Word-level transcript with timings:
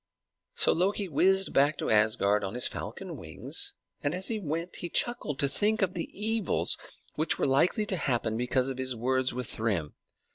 So 0.55 0.71
Loki 0.71 1.07
whizzed 1.07 1.53
back 1.53 1.77
to 1.77 1.91
Asgard 1.91 2.43
on 2.43 2.55
his 2.55 2.67
falcon 2.67 3.17
wings; 3.17 3.75
and 4.01 4.15
as 4.15 4.29
he 4.29 4.39
went 4.39 4.77
he 4.77 4.89
chuckled 4.89 5.37
to 5.37 5.47
think 5.47 5.83
of 5.83 5.93
the 5.93 6.09
evils 6.19 6.75
which 7.13 7.37
were 7.37 7.45
likely 7.45 7.85
to 7.85 7.97
happen 7.97 8.35
because 8.35 8.67
of 8.67 8.79
his 8.79 8.95
words 8.95 9.31
with 9.31 9.47
Thrym. 9.47 9.93